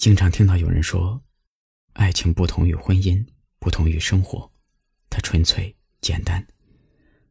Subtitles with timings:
[0.00, 1.22] 经常听到有人说，
[1.92, 3.22] 爱情不同于婚姻，
[3.58, 4.50] 不同于生活，
[5.10, 6.46] 它纯粹简单。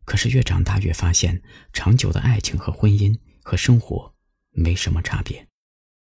[0.05, 1.41] 可是越长大越发现，
[1.73, 4.13] 长久的爱情和婚姻和生活
[4.51, 5.47] 没什么差别。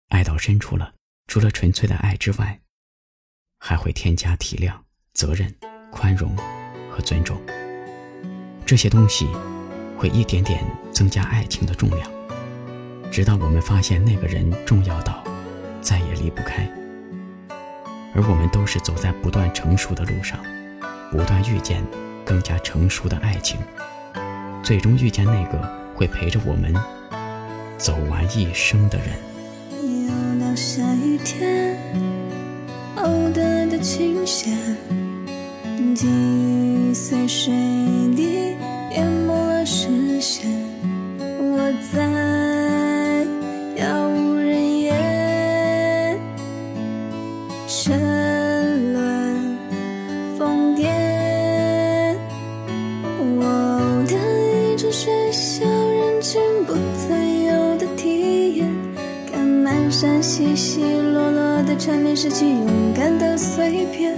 [0.08, 0.96] 爱到深处了，
[1.28, 2.60] 除了纯粹的爱之外，
[3.60, 4.76] 还会添加体谅、
[5.13, 5.56] 责任、
[5.92, 6.36] 宽容
[6.90, 7.40] 和尊重。
[8.66, 9.28] 这些东西
[9.96, 12.12] 会一点点增加爱情的重量，
[13.12, 15.29] 直到我们发现那个人重要到。
[15.82, 16.70] 再也离不开，
[18.14, 20.40] 而我们都是走在不断成熟的路上，
[21.12, 21.82] 不断遇见
[22.26, 23.60] 更加成熟的爱情，
[24.62, 25.60] 最终遇见那个
[25.96, 26.73] 会陪着我们
[27.78, 29.08] 走完一生的人。
[29.72, 31.78] 又到下雨天，
[32.98, 34.56] 偶得的琴弦，
[35.96, 37.54] 击碎水，
[38.92, 40.50] 淹没了视线。
[41.20, 42.06] 我在
[57.08, 58.67] 曾有的体验，
[59.31, 64.17] 看满山稀稀落落的缠绵，拾起勇敢的碎片，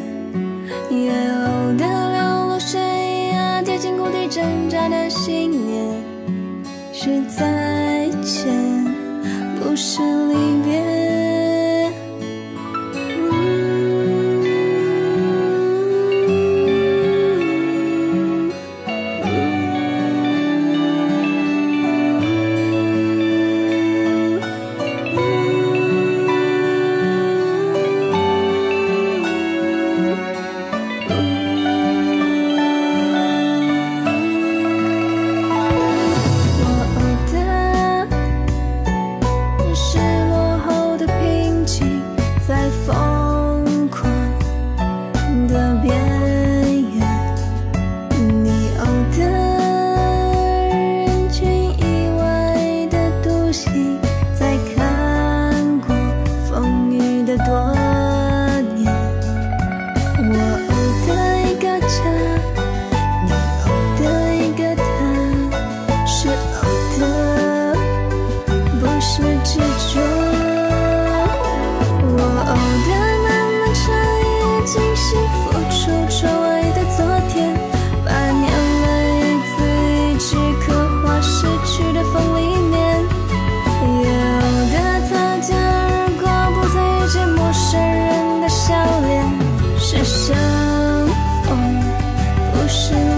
[0.90, 2.82] 也偶的流落悬
[3.34, 5.86] 崖，贴近谷底挣扎的信念，
[6.92, 8.52] 是再见，
[9.60, 11.21] 不是离别。
[57.38, 57.81] 的多。
[92.72, 93.11] 是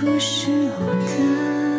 [0.00, 1.73] 不是我的